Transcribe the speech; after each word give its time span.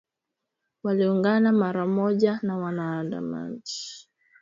waliungana 0.83 1.51
mara 1.51 1.85
moja 1.87 2.39
na 2.43 2.57
waandamanaji 2.57 4.07